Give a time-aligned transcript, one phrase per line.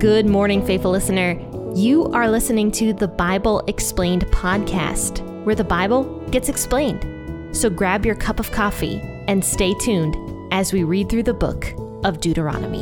[0.00, 1.38] Good morning, faithful listener.
[1.74, 7.54] You are listening to the Bible Explained podcast, where the Bible gets explained.
[7.54, 10.16] So grab your cup of coffee and stay tuned
[10.54, 12.80] as we read through the book of Deuteronomy.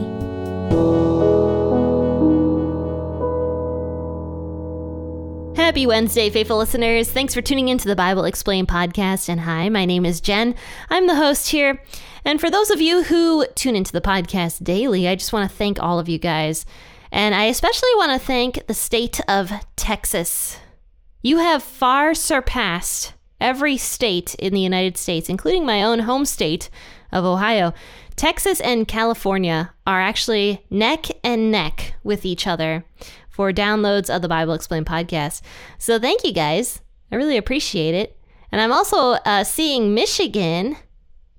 [5.57, 7.11] Happy Wednesday, faithful listeners.
[7.11, 9.29] Thanks for tuning into the Bible Explained podcast.
[9.29, 10.55] And hi, my name is Jenn.
[10.89, 11.83] I'm the host here.
[12.25, 15.57] And for those of you who tune into the podcast daily, I just want to
[15.57, 16.65] thank all of you guys.
[17.11, 20.59] And I especially want to thank the state of Texas.
[21.23, 26.71] You have far surpassed every state in the United States, including my own home state
[27.13, 27.73] of Ohio.
[28.17, 32.85] Texas and California are actually neck and neck with each other
[33.31, 35.41] for downloads of the Bible Explained podcast.
[35.79, 36.81] So thank you guys.
[37.13, 38.19] I really appreciate it.
[38.51, 40.77] And I'm also uh, seeing Michigan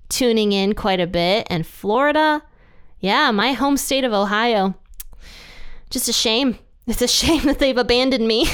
[0.08, 2.42] tuning in quite a bit and Florida.
[2.98, 4.74] Yeah, my home state of Ohio
[5.90, 6.58] just a shame.
[6.86, 8.46] It's a shame that they've abandoned me.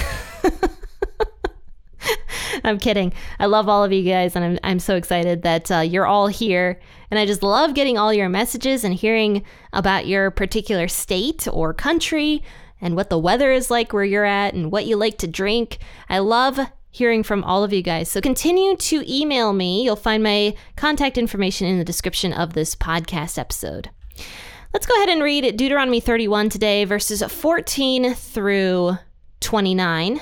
[2.65, 3.13] I'm kidding.
[3.39, 6.27] I love all of you guys, and I'm, I'm so excited that uh, you're all
[6.27, 6.81] here.
[7.11, 11.73] And I just love getting all your messages and hearing about your particular state or
[11.73, 12.43] country
[12.81, 15.79] and what the weather is like where you're at and what you like to drink.
[16.09, 16.59] I love
[16.91, 18.11] hearing from all of you guys.
[18.11, 19.85] So continue to email me.
[19.85, 23.91] You'll find my contact information in the description of this podcast episode.
[24.73, 28.99] Let's go ahead and read Deuteronomy 31 today, verses 14 through
[29.41, 30.21] 29.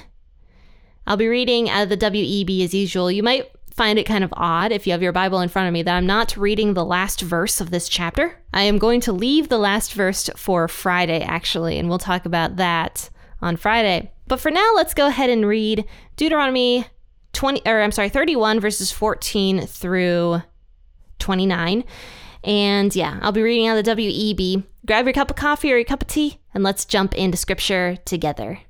[1.06, 3.10] I'll be reading out of the WEB as usual.
[3.10, 5.72] You might find it kind of odd if you have your Bible in front of
[5.72, 8.36] me that I'm not reading the last verse of this chapter.
[8.52, 12.56] I am going to leave the last verse for Friday, actually, and we'll talk about
[12.56, 13.10] that
[13.42, 14.12] on Friday.
[14.28, 15.84] But for now, let's go ahead and read
[16.16, 16.86] Deuteronomy
[17.32, 20.42] 20, or I'm sorry, 31, verses 14 through
[21.18, 21.84] 29.
[22.44, 24.64] And yeah, I'll be reading out the WEB.
[24.86, 27.96] Grab your cup of coffee or your cup of tea, and let's jump into scripture
[28.04, 28.60] together.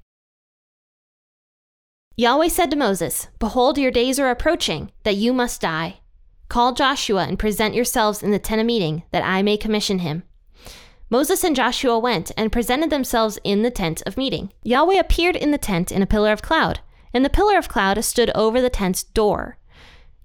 [2.16, 5.98] Yahweh said to Moses, Behold, your days are approaching, that you must die.
[6.48, 10.22] Call Joshua and present yourselves in the tent of meeting, that I may commission him.
[11.10, 14.52] Moses and Joshua went and presented themselves in the tent of meeting.
[14.62, 16.78] Yahweh appeared in the tent in a pillar of cloud,
[17.12, 19.58] and the pillar of cloud stood over the tent's door.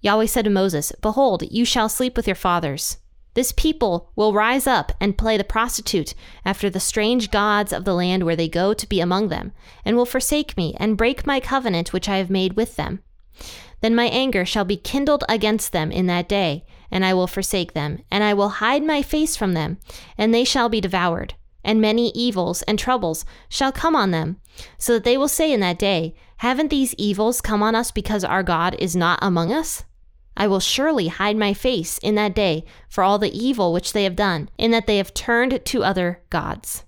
[0.02, 2.99] Yahweh said to Moses, Behold, you shall sleep with your fathers.
[3.36, 6.14] This people will rise up and play the prostitute
[6.44, 9.52] after the strange gods of the land where they go to be among them,
[9.86, 13.02] and will forsake me and break my covenant which I have made with them.
[13.82, 17.74] Then my anger shall be kindled against them in that day, and I will forsake
[17.74, 19.78] them, and I will hide my face from them,
[20.18, 21.36] and they shall be devoured.
[21.64, 24.38] And many evils and troubles shall come on them,
[24.78, 28.24] so that they will say in that day, Haven't these evils come on us because
[28.24, 29.84] our God is not among us?
[30.38, 34.04] I will surely hide my face in that day for all the evil which they
[34.04, 36.86] have done, in that they have turned to other gods.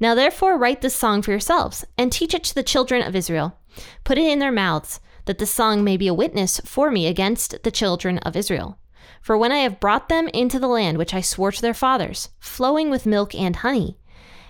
[0.00, 3.58] Now therefore write this song for yourselves, and teach it to the children of Israel.
[4.04, 7.62] Put it in their mouths, that the song may be a witness for me against
[7.62, 8.78] the children of Israel.
[9.20, 12.30] For when I have brought them into the land which I swore to their fathers,
[12.40, 13.98] flowing with milk and honey,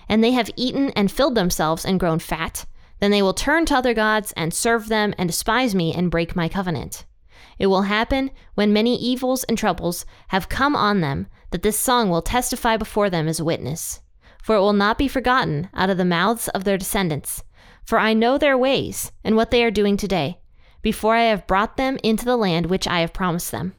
[0.09, 2.65] and they have eaten and filled themselves and grown fat,
[2.99, 6.35] then they will turn to other gods and serve them and despise me and break
[6.35, 7.05] my covenant.
[7.63, 12.09] It will happen when many evils and troubles have come on them that this song
[12.09, 14.01] will testify before them as a witness.
[14.43, 17.41] For it will not be forgotten out of the mouths of their descendants.
[17.85, 20.41] For I know their ways and what they are doing today,
[20.81, 23.75] before I have brought them into the land which I have promised them.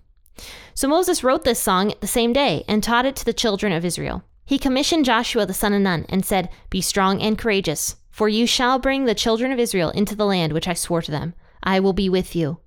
[0.72, 3.84] So Moses wrote this song the same day and taught it to the children of
[3.84, 4.24] Israel.
[4.46, 8.46] He commissioned Joshua the son of Nun and said, Be strong and courageous, for you
[8.46, 11.34] shall bring the children of Israel into the land which I swore to them.
[11.62, 12.60] I will be with you.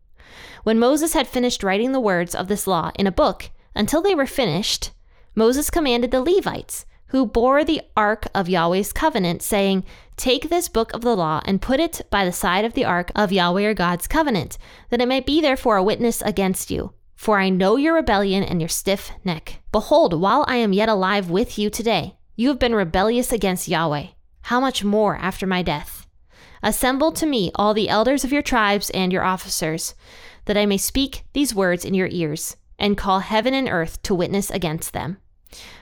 [0.64, 4.16] When Moses had finished writing the words of this law in a book, until they
[4.16, 4.92] were finished,
[5.36, 9.86] Moses commanded the Levites, who bore the ark of Yahweh's covenant, saying,
[10.18, 13.12] Take this book of the law and put it by the side of the ark
[13.16, 14.58] of Yahweh your God's covenant,
[14.90, 16.94] that it may be there for a witness against you.
[17.16, 19.62] For I know your rebellion and your stiff neck.
[19.72, 24.08] Behold, while I am yet alive with you today, you have been rebellious against Yahweh.
[24.42, 25.97] How much more after my death?
[26.64, 29.96] Assemble to me all the elders of your tribes and your officers
[30.46, 34.16] that I may speak these words in your ears, and call heaven and earth to
[34.16, 35.18] witness against them.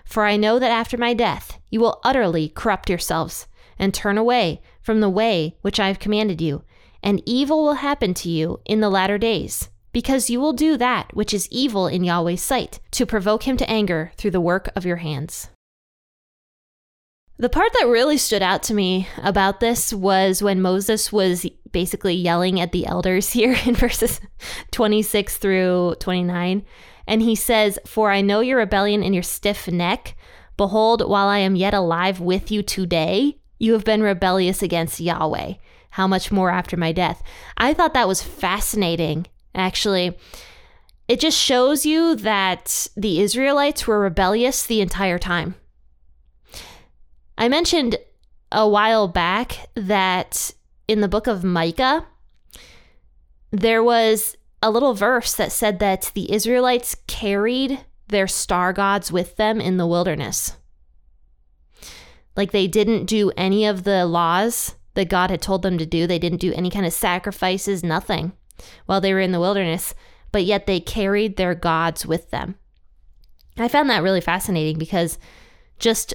[0.04, 4.62] For I know that after my death you will utterly corrupt yourselves, and turn away
[4.82, 6.64] from the way which I have commanded you,
[7.04, 11.16] and evil will happen to you in the latter days, because you will do that
[11.16, 14.86] which is evil in Yahweh's sight, to provoke him to anger through the work of
[14.86, 15.50] your hands.
[17.38, 22.14] The part that really stood out to me about this was when Moses was basically
[22.14, 24.22] yelling at the elders here in verses
[24.72, 26.64] 26 through 29.
[27.08, 30.16] And he says, For I know your rebellion and your stiff neck.
[30.58, 35.54] Behold, while I am yet alive with you today, You have been rebellious against Yahweh.
[35.92, 37.24] How much more after my death?
[37.58, 40.18] I thought that was fascinating, actually.
[41.08, 45.56] It just shows you that the Israelites were rebellious the entire time.
[47.38, 47.98] I mentioned
[48.52, 50.52] a while back that
[50.88, 52.06] in the book of Micah,
[53.52, 59.36] there was a little verse that said that the Israelites carried their star gods with
[59.36, 60.56] them in the wilderness.
[62.36, 66.08] Like they didn't do any of the laws that God had told them to do.
[66.08, 68.34] They didn't do any kind of sacrifices, nothing
[68.86, 69.94] while they were in the wilderness,
[70.32, 72.56] but yet they carried their gods with them.
[73.58, 75.18] I found that really fascinating because
[75.80, 76.14] just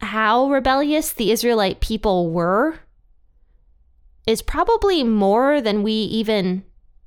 [0.00, 2.80] how rebellious the Israelite people were
[4.26, 6.64] is probably more than we even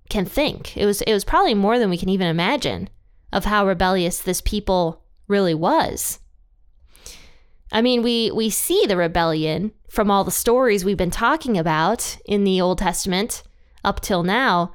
[0.10, 0.76] can think.
[0.76, 2.90] It was it was probably more than we can even imagine
[3.32, 6.20] of how rebellious this people really was.
[7.72, 12.18] I mean, we we see the rebellion from all the stories we've been talking about
[12.26, 13.44] in the Old Testament
[13.84, 14.74] up till now,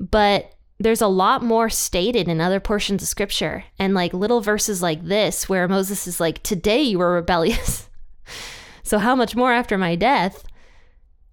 [0.00, 4.80] but there's a lot more stated in other portions of scripture and like little verses
[4.80, 7.88] like this where Moses is like, "Today you were rebellious."
[8.82, 10.44] so how much more after my death?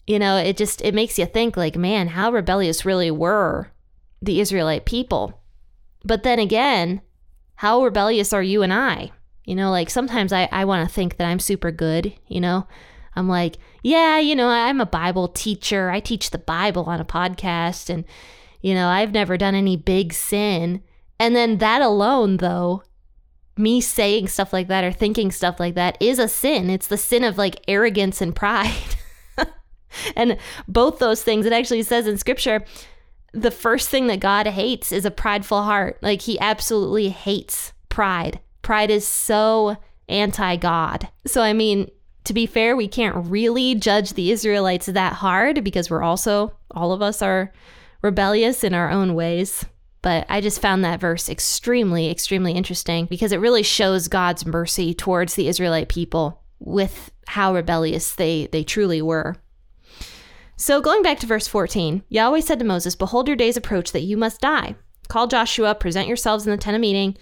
[0.07, 3.71] You know, it just it makes you think like, man, how rebellious really were
[4.21, 5.41] the Israelite people.
[6.03, 7.01] But then again,
[7.55, 9.11] how rebellious are you and I?
[9.43, 12.67] You know, like sometimes I, I want to think that I'm super good, you know?
[13.15, 15.89] I'm like, yeah, you know, I'm a Bible teacher.
[15.89, 18.03] I teach the Bible on a podcast and,
[18.65, 20.81] you know, I've never done any big sin.
[21.19, 22.81] And then that alone, though,
[23.55, 26.71] me saying stuff like that or thinking stuff like that is a sin.
[26.71, 28.73] It's the sin of like arrogance and pride.
[30.15, 32.65] and both those things, it actually says in scripture,
[33.33, 35.99] the first thing that God hates is a prideful heart.
[36.01, 38.39] Like he absolutely hates pride.
[38.63, 39.77] Pride is so
[40.09, 41.07] anti God.
[41.27, 41.91] So, I mean,
[42.23, 46.93] to be fair, we can't really judge the Israelites that hard because we're also, all
[46.93, 47.53] of us are
[48.01, 49.65] rebellious in our own ways.
[50.01, 54.93] But I just found that verse extremely, extremely interesting because it really shows God's mercy
[54.93, 59.35] towards the Israelite people with how rebellious they, they truly were.
[60.57, 64.03] So, going back to verse 14, Yahweh said to Moses, Behold, your days approach that
[64.03, 64.75] you must die.
[65.09, 67.17] Call Joshua, present yourselves in the tent of meeting,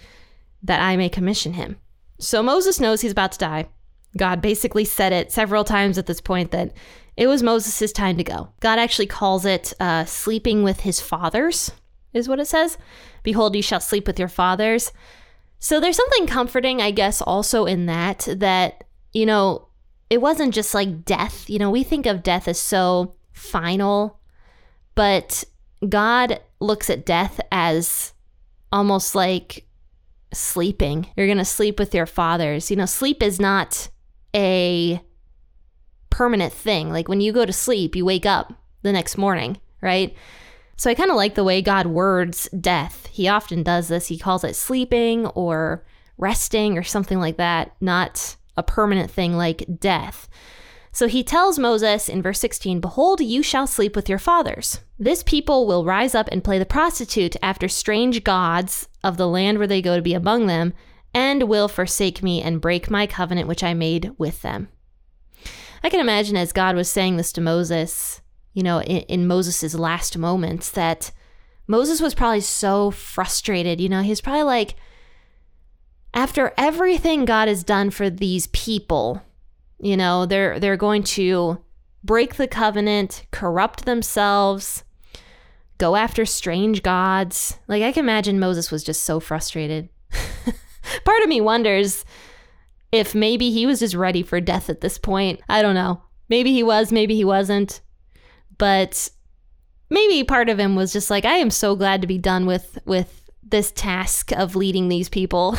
[0.62, 1.76] that I may commission him.
[2.20, 3.68] So, Moses knows he's about to die.
[4.16, 6.72] God basically said it several times at this point that
[7.16, 8.48] it was Moses' time to go.
[8.60, 11.70] God actually calls it uh, sleeping with his fathers,
[12.12, 12.76] is what it says.
[13.22, 14.92] Behold, you shall sleep with your fathers.
[15.58, 19.68] So, there's something comforting, I guess, also in that, that, you know,
[20.10, 21.48] it wasn't just like death.
[21.48, 24.20] You know, we think of death as so final,
[24.94, 25.44] but
[25.88, 28.12] God looks at death as
[28.72, 29.66] almost like
[30.32, 31.06] sleeping.
[31.16, 32.70] You're going to sleep with your fathers.
[32.70, 33.88] You know, sleep is not
[34.34, 35.00] a
[36.14, 36.90] permanent thing.
[36.90, 38.52] Like when you go to sleep, you wake up
[38.82, 40.14] the next morning, right?
[40.76, 43.06] So I kind of like the way God words death.
[43.06, 44.06] He often does this.
[44.06, 45.84] He calls it sleeping or
[46.16, 50.28] resting or something like that, not a permanent thing like death.
[50.92, 54.82] So he tells Moses in verse 16, Behold, you shall sleep with your fathers.
[54.96, 59.58] This people will rise up and play the prostitute after strange gods of the land
[59.58, 60.74] where they go to be among them,
[61.12, 64.68] and will forsake me and break my covenant which I made with them.
[65.84, 68.22] I can imagine as God was saying this to Moses,
[68.54, 71.12] you know, in, in Moses' last moments, that
[71.66, 73.82] Moses was probably so frustrated.
[73.82, 74.76] You know, he's probably like,
[76.14, 79.20] after everything God has done for these people,
[79.78, 81.58] you know, they're they're going to
[82.02, 84.84] break the covenant, corrupt themselves,
[85.76, 87.58] go after strange gods.
[87.68, 89.90] Like I can imagine Moses was just so frustrated.
[91.04, 92.06] Part of me wonders
[92.94, 95.40] if maybe he was just ready for death at this point.
[95.48, 96.00] I don't know.
[96.28, 97.80] Maybe he was, maybe he wasn't.
[98.56, 99.10] But
[99.90, 102.78] maybe part of him was just like I am so glad to be done with
[102.84, 105.58] with this task of leading these people.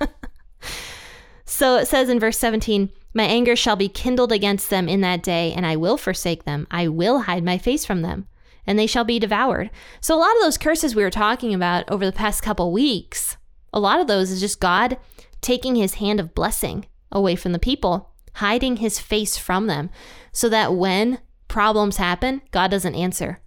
[1.44, 5.22] so it says in verse 17, My anger shall be kindled against them in that
[5.22, 6.66] day, and I will forsake them.
[6.70, 8.26] I will hide my face from them,
[8.66, 9.70] and they shall be devoured.
[10.00, 13.36] So a lot of those curses we were talking about over the past couple weeks,
[13.72, 14.98] a lot of those is just God
[15.42, 19.90] taking his hand of blessing away from the people, hiding his face from them,
[20.32, 21.18] so that when
[21.48, 23.40] problems happen, God doesn't answer.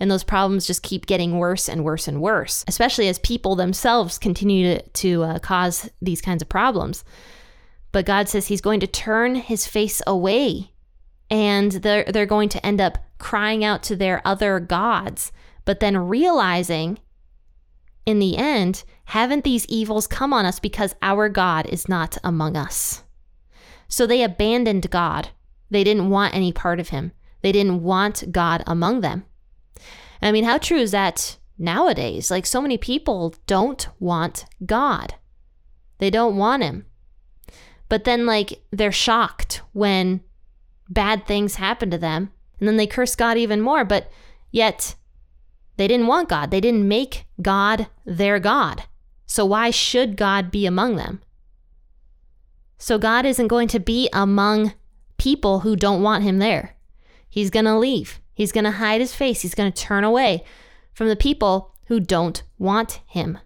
[0.00, 4.18] And those problems just keep getting worse and worse and worse, especially as people themselves
[4.18, 7.04] continue to, to uh, cause these kinds of problems.
[7.92, 10.72] But God says He's going to turn His face away
[11.30, 15.30] and they're, they're going to end up crying out to their other gods,
[15.64, 16.98] but then realizing
[18.04, 22.56] in the end, haven't these evils come on us because our God is not among
[22.56, 23.02] us?
[23.88, 25.30] So they abandoned God
[25.72, 27.12] They didn't want any part of him.
[27.40, 29.24] They didn't want God among them.
[30.20, 32.30] I mean, how true is that nowadays?
[32.30, 35.14] Like, so many people don't want God,
[35.98, 36.84] they don't want him.
[37.88, 40.20] But then, like, they're shocked when
[40.88, 42.30] bad things happen to them.
[42.58, 43.84] And then they curse God even more.
[43.84, 44.10] But
[44.50, 44.94] yet,
[45.78, 46.50] they didn't want God.
[46.50, 48.84] They didn't make God their God.
[49.26, 51.22] So why should God be among them?
[52.78, 54.74] So God isn't going to be among
[55.16, 56.76] people who don't want him there.
[57.28, 58.20] He's going to leave.
[58.34, 59.42] He's going to hide his face.
[59.42, 60.44] He's going to turn away
[60.92, 63.38] from the people who don't want him.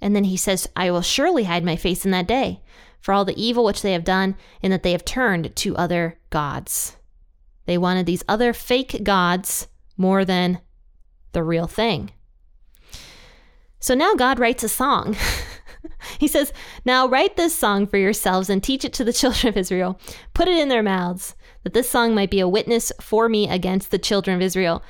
[0.00, 2.62] And then he says, I will surely hide my face in that day
[3.00, 6.18] for all the evil which they have done, in that they have turned to other
[6.28, 6.96] gods.
[7.66, 10.60] They wanted these other fake gods more than
[11.32, 12.10] the real thing.
[13.80, 15.16] So now God writes a song.
[16.18, 16.52] he says,
[16.84, 19.98] Now write this song for yourselves and teach it to the children of Israel.
[20.34, 21.34] Put it in their mouths,
[21.64, 24.82] that this song might be a witness for me against the children of Israel.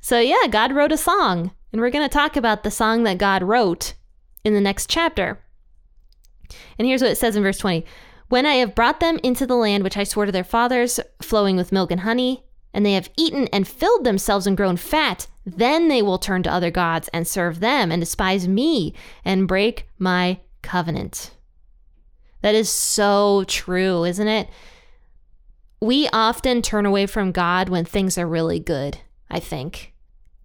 [0.00, 1.52] So, yeah, God wrote a song.
[1.72, 3.94] And we're going to talk about the song that God wrote
[4.42, 5.38] in the next chapter.
[6.78, 7.84] And here's what it says in verse 20
[8.28, 11.56] When I have brought them into the land which I swore to their fathers, flowing
[11.56, 15.88] with milk and honey, and they have eaten and filled themselves and grown fat, then
[15.88, 18.94] they will turn to other gods and serve them and despise me
[19.24, 21.32] and break my covenant.
[22.42, 24.48] That is so true, isn't it?
[25.80, 28.98] We often turn away from God when things are really good,
[29.30, 29.92] I think.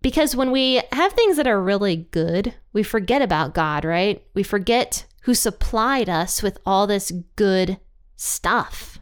[0.01, 4.23] Because when we have things that are really good, we forget about God, right?
[4.33, 7.79] We forget who supplied us with all this good
[8.15, 8.92] stuff.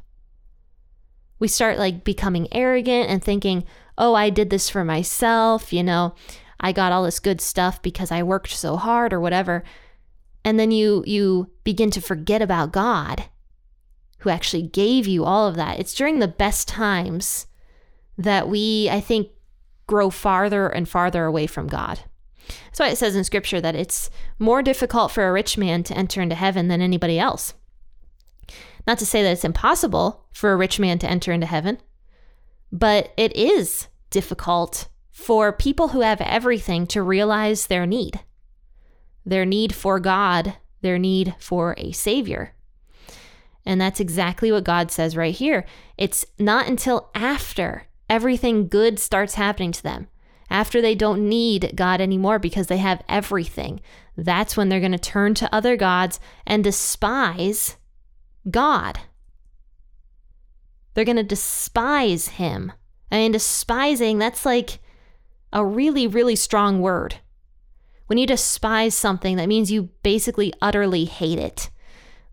[1.41, 3.65] We start like becoming arrogant and thinking,
[3.97, 6.15] oh, I did this for myself, you know,
[6.59, 9.63] I got all this good stuff because I worked so hard or whatever.
[10.45, 13.25] And then you you begin to forget about God
[14.19, 15.79] who actually gave you all of that.
[15.79, 17.47] It's during the best times
[18.17, 19.29] that we, I think,
[19.87, 22.01] grow farther and farther away from God.
[22.65, 25.97] That's why it says in scripture that it's more difficult for a rich man to
[25.97, 27.55] enter into heaven than anybody else.
[28.91, 31.77] Not to say that it's impossible for a rich man to enter into heaven,
[32.73, 38.19] but it is difficult for people who have everything to realize their need
[39.25, 42.53] their need for God, their need for a Savior.
[43.65, 45.65] And that's exactly what God says right here.
[45.97, 50.09] It's not until after everything good starts happening to them
[50.49, 53.79] after they don't need God anymore because they have everything,
[54.17, 57.77] that's when they're going to turn to other gods and despise
[58.49, 58.99] God.
[60.93, 62.71] They're going to despise Him.
[63.11, 64.79] I mean, despising, that's like
[65.53, 67.15] a really, really strong word.
[68.07, 71.69] When you despise something, that means you basically utterly hate it.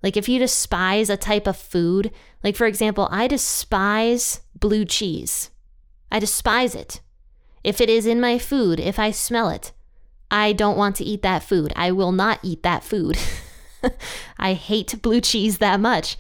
[0.03, 2.13] Like if you despise a type of food,
[2.43, 5.51] like for example, I despise blue cheese.
[6.11, 7.01] I despise it.
[7.65, 9.73] If it is in my food, if I smell it,
[10.31, 11.73] I don't want to eat that food.
[11.75, 13.19] I will not eat that food.
[14.39, 16.17] I hate blue cheese that much.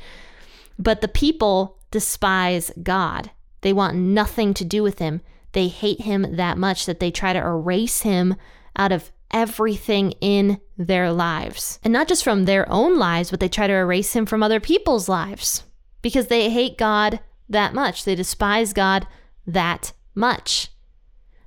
[0.78, 3.30] But the people despise God.
[3.62, 5.20] They want nothing to do with him.
[5.52, 8.36] They hate him that much that they try to erase him
[8.76, 11.78] out of everything in their lives.
[11.82, 14.60] And not just from their own lives, but they try to erase him from other
[14.60, 15.64] people's lives
[16.02, 18.04] because they hate God that much.
[18.04, 19.06] They despise God
[19.46, 20.68] that much.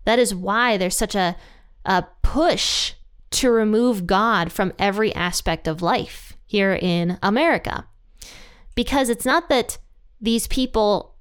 [0.06, 1.36] That is why there's such a,
[1.86, 2.94] a push
[3.32, 7.88] to remove God from every aspect of life here in America.
[8.76, 9.78] Because it's not that
[10.20, 11.16] these people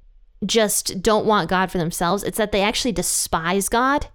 [0.44, 4.08] just don't want God for themselves, it's that they actually despise God.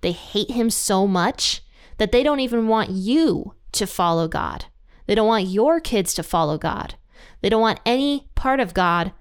[0.00, 1.62] They hate Him so much
[1.98, 4.66] that they don't even want you to follow God.
[5.06, 6.94] They don't want your kids to follow God.
[7.40, 9.12] They don't want any part of God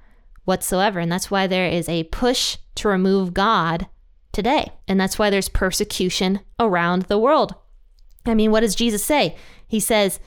[0.45, 0.99] whatsoever.
[0.99, 3.87] And that's why there is a push to remove God
[4.31, 4.71] today.
[4.87, 7.55] And that's why there's persecution around the world.
[8.25, 9.35] I mean, what does Jesus say?
[9.67, 10.19] He says,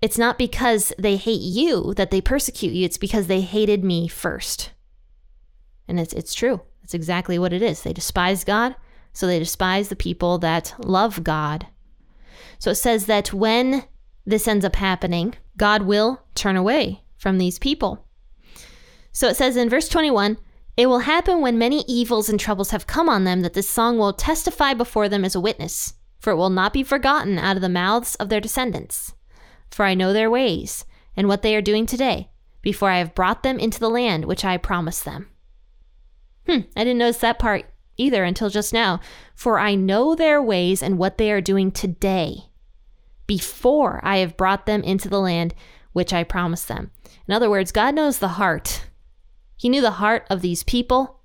[0.00, 4.08] It's not because they hate you that they persecute you, it's because they hated me
[4.08, 4.70] first.
[5.88, 6.60] And it's, it's true.
[6.80, 7.82] That's exactly what it is.
[7.82, 8.76] They despise God,
[9.12, 11.66] so they despise the people that love God.
[12.58, 13.84] So it says that when
[14.24, 18.06] this ends up happening, God will turn away from these people.
[19.12, 20.38] So it says in verse 21
[20.76, 23.98] it will happen when many evils and troubles have come on them that this song
[23.98, 27.62] will testify before them as a witness, for it will not be forgotten out of
[27.62, 29.12] the mouths of their descendants.
[29.72, 30.84] For I know their ways,
[31.16, 32.30] and what they are doing today,
[32.62, 35.28] before I have brought them into the land which I promised them.
[36.46, 37.64] Hmm, I didn't notice that part
[37.96, 39.00] either until just now.
[39.34, 42.44] For I know their ways and what they are doing today,
[43.26, 45.54] before I have brought them into the land
[45.92, 46.92] which I promised them.
[47.26, 48.86] In other words, God knows the heart
[49.56, 51.18] He knew the heart of these people.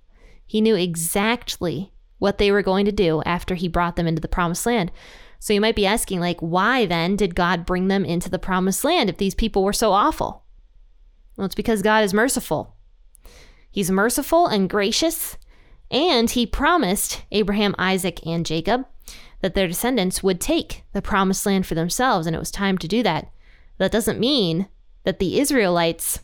[0.47, 4.27] He knew exactly what they were going to do after he brought them into the
[4.27, 4.91] promised land.
[5.39, 8.83] So you might be asking, like, why then did God bring them into the promised
[8.83, 10.43] land if these people were so awful?
[11.35, 12.75] Well, it's because God is merciful.
[13.69, 15.37] He's merciful and gracious,
[15.91, 18.87] and he promised Abraham, Isaac, and Jacob
[19.41, 22.87] that their descendants would take the promised land for themselves, and it was time to
[22.87, 23.29] do that.
[23.77, 24.67] That doesn't mean
[25.03, 26.21] that the Israelites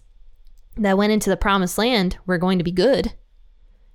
[0.76, 3.14] that went into the promised land were going to be good.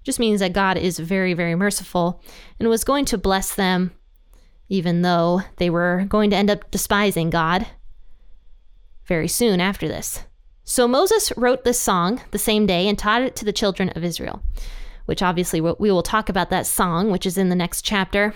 [0.09, 2.23] Just means that God is very, very merciful
[2.59, 3.93] and was going to bless them,
[4.71, 7.67] even though they were going to end up despising God
[9.05, 10.25] very soon after this.
[10.65, 14.03] So Moses wrote this song the same day and taught it to the children of
[14.03, 14.43] Israel,
[15.05, 18.35] which obviously we will talk about that song, which is in the next chapter.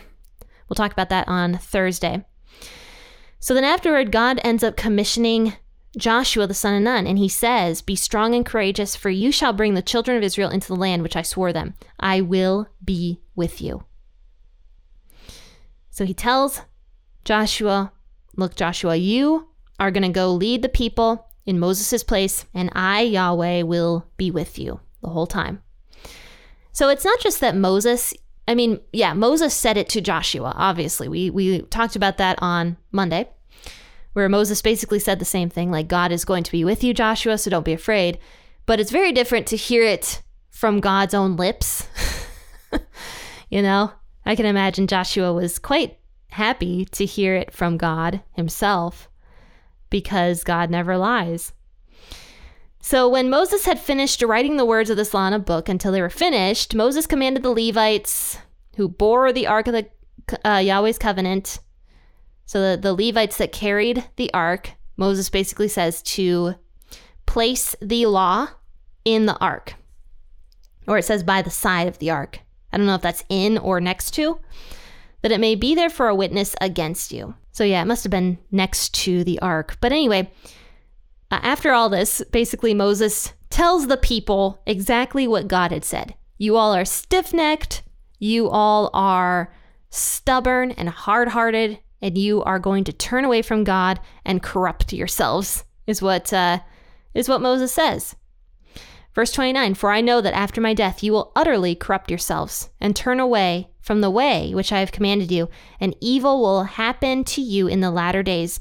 [0.69, 2.23] We'll talk about that on Thursday.
[3.39, 5.55] So then afterward, God ends up commissioning
[5.97, 9.53] Joshua the son of Nun, and he says, Be strong and courageous, for you shall
[9.53, 11.75] bring the children of Israel into the land which I swore them.
[12.01, 13.85] I will be with you.
[15.91, 16.63] So he tells
[17.25, 17.93] Joshua,
[18.37, 23.03] Look, Joshua, you are going to go lead the people in Moses' place, and I,
[23.03, 25.63] Yahweh, will be with you the whole time.
[26.73, 28.15] So it's not just that Moses,
[28.49, 31.09] I mean, yeah, Moses said it to Joshua, obviously.
[31.09, 33.29] We, we talked about that on Monday,
[34.13, 36.95] where Moses basically said the same thing like, God is going to be with you,
[36.95, 38.19] Joshua, so don't be afraid.
[38.67, 41.89] But it's very different to hear it from God's own lips.
[43.51, 43.93] you know,
[44.25, 45.99] I can imagine Joshua was quite
[46.31, 49.09] happy to hear it from God himself
[49.91, 51.53] because God never lies.
[52.81, 55.93] So when Moses had finished writing the words of this law in a book until
[55.93, 58.39] they were finished, Moses commanded the Levites
[58.77, 59.89] who bore the ark of the
[60.45, 61.61] uh, Yahweh's covenant.
[62.53, 66.57] So the, the Levites that carried the ark, Moses basically says to
[67.25, 68.49] place the law
[69.07, 69.77] in the ark.
[70.87, 72.41] Or it says by the side of the ark.
[72.71, 74.39] I don't know if that's in or next to,
[75.23, 77.37] that it may be there for a witness against you.
[77.53, 79.79] So, yeah, it must have been next to the ark.
[79.81, 80.31] But anyway,
[81.31, 86.17] uh, after all this, basically Moses tells the people exactly what God had said.
[86.37, 87.83] You all are stiff necked,
[88.19, 89.55] you all are
[89.89, 94.93] stubborn and hard hearted, and you are going to turn away from God and corrupt
[94.93, 96.59] yourselves, is what, uh,
[97.15, 98.17] is what Moses says.
[99.15, 102.97] Verse 29 For I know that after my death you will utterly corrupt yourselves and
[102.97, 105.49] turn away from the way which I have commanded you,
[105.81, 108.61] and evil will happen to you in the latter days,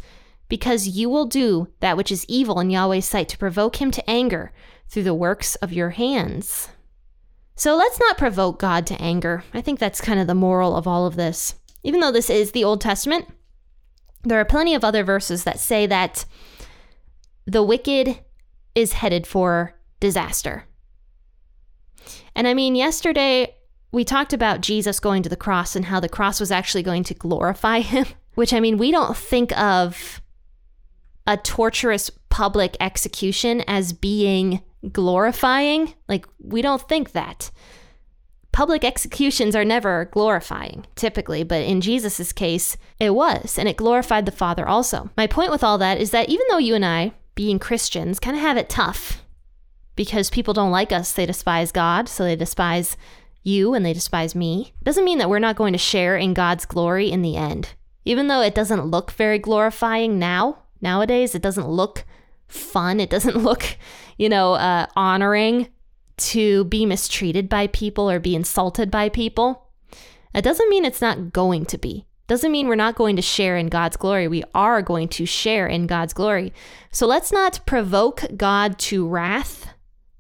[0.50, 4.10] because you will do that which is evil in Yahweh's sight to provoke him to
[4.10, 4.52] anger
[4.90, 6.70] through the works of your hands.
[7.56, 9.44] So let's not provoke God to anger.
[9.54, 11.56] I think that's kind of the moral of all of this.
[11.84, 13.28] Even though this is the Old Testament,
[14.24, 16.26] there are plenty of other verses that say that
[17.46, 18.20] the wicked
[18.76, 20.66] is headed for disaster.
[22.36, 23.56] And I mean, yesterday
[23.92, 27.04] we talked about Jesus going to the cross and how the cross was actually going
[27.06, 30.22] to glorify him, which I mean, we don't think of
[31.28, 35.94] a torturous public execution as being glorifying.
[36.08, 37.52] Like, we don't think that.
[38.52, 44.26] Public executions are never glorifying, typically, but in Jesus' case, it was, and it glorified
[44.26, 45.10] the Father also.
[45.16, 48.36] My point with all that is that even though you and I, being Christians, kind
[48.36, 49.24] of have it tough
[49.96, 52.98] because people don't like us, they despise God, so they despise
[53.44, 56.66] you and they despise me, doesn't mean that we're not going to share in God's
[56.66, 57.74] glory in the end.
[58.04, 62.04] Even though it doesn't look very glorifying now, nowadays, it doesn't look
[62.48, 63.78] fun, it doesn't look,
[64.18, 65.70] you know, uh, honoring
[66.18, 69.68] to be mistreated by people or be insulted by people.
[70.34, 72.06] It doesn't mean it's not going to be.
[72.28, 74.28] Doesn't mean we're not going to share in God's glory.
[74.28, 76.54] We are going to share in God's glory.
[76.90, 79.68] So let's not provoke God to wrath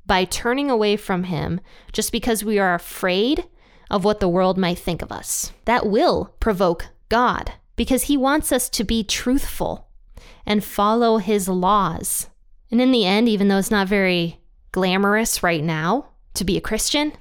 [0.05, 1.61] by turning away from Him
[1.93, 3.45] just because we are afraid
[3.89, 5.53] of what the world might think of us.
[5.63, 9.87] That will provoke God because He wants us to be truthful
[10.45, 12.27] and follow His laws.
[12.69, 14.40] And in the end, even though it's not very
[14.71, 17.13] glamorous right now to be a Christian,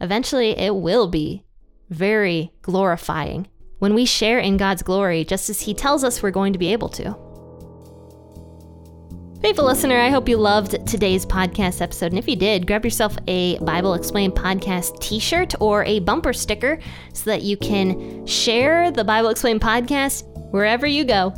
[0.00, 1.44] eventually it will be
[1.90, 6.52] very glorifying when we share in God's glory, just as He tells us we're going
[6.52, 7.16] to be able to.
[9.42, 12.12] Faithful listener, I hope you loved today's podcast episode.
[12.12, 16.32] And if you did, grab yourself a Bible Explained podcast t shirt or a bumper
[16.32, 16.78] sticker
[17.12, 21.34] so that you can share the Bible Explained podcast wherever you go.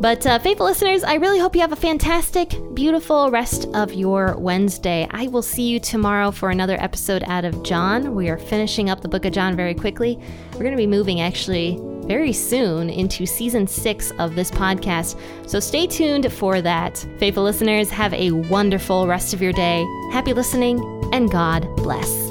[0.00, 4.36] But, uh, faithful listeners, I really hope you have a fantastic, beautiful rest of your
[4.36, 5.08] Wednesday.
[5.10, 8.14] I will see you tomorrow for another episode out of John.
[8.14, 10.18] We are finishing up the book of John very quickly.
[10.52, 15.18] We're going to be moving actually very soon into season six of this podcast.
[15.48, 16.98] So stay tuned for that.
[17.18, 19.86] Faithful listeners, have a wonderful rest of your day.
[20.12, 20.80] Happy listening,
[21.14, 22.23] and God bless.